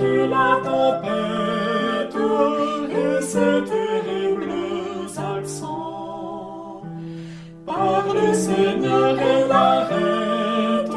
[0.00, 2.16] battu la tempête
[2.90, 4.52] et ses terribles
[5.16, 6.82] accents.
[7.66, 10.92] Par le Seigneur et la reine,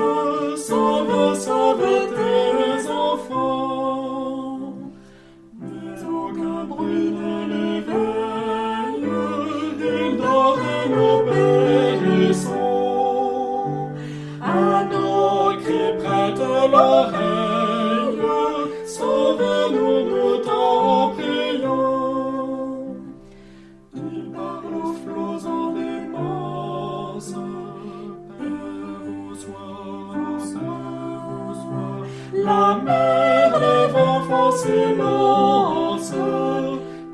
[0.57, 1.79] sauve, sauve
[2.15, 4.59] tes enfants.
[5.59, 9.07] Mais aucun bruit ne l'éveille,
[9.79, 11.17] il dort et nous
[12.11, 12.53] périssons.
[14.41, 17.22] À nos cris près de l'oreille,
[32.43, 36.11] La mer, les vents font silence,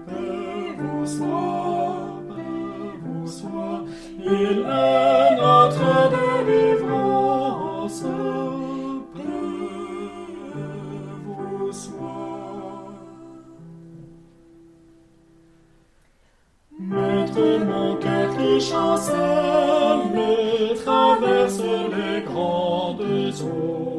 [0.08, 3.84] Paix vous soit, paix vous soit.
[4.26, 8.04] Il est notre délivrance,
[9.14, 9.22] Paix
[11.26, 12.90] vous soit.
[16.80, 18.30] Maître, mon cœur
[20.84, 23.02] traverse les grandes
[23.44, 23.99] eaux.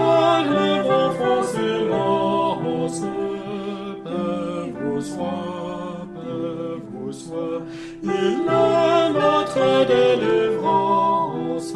[8.03, 11.73] Il est notre délivrance,